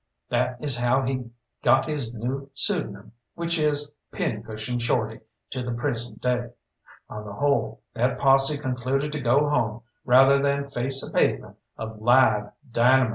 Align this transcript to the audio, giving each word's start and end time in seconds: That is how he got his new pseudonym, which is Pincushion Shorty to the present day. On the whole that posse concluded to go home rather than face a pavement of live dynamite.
That 0.29 0.57
is 0.63 0.77
how 0.79 1.03
he 1.05 1.29
got 1.61 1.87
his 1.87 2.11
new 2.11 2.49
pseudonym, 2.55 3.11
which 3.35 3.59
is 3.59 3.91
Pincushion 4.11 4.79
Shorty 4.79 5.19
to 5.51 5.61
the 5.61 5.73
present 5.73 6.19
day. 6.21 6.49
On 7.07 7.23
the 7.23 7.33
whole 7.33 7.83
that 7.93 8.17
posse 8.17 8.57
concluded 8.57 9.11
to 9.11 9.19
go 9.21 9.47
home 9.47 9.83
rather 10.03 10.41
than 10.41 10.67
face 10.67 11.03
a 11.03 11.11
pavement 11.11 11.57
of 11.77 12.01
live 12.01 12.51
dynamite. 12.71 13.09